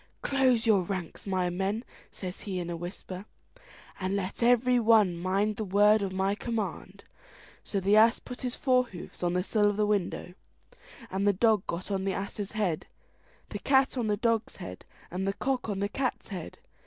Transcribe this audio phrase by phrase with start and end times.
[0.23, 3.25] "Close your ranks, my men," says he in a whisper,
[3.99, 7.03] "and let every one mind the word of command."
[7.63, 10.33] So the ass put his fore hoofs on the sill of the window,
[11.15, 12.87] the dog got on the ass's head,
[13.49, 16.57] the cat on the dog's head, and the cock on the cat's head.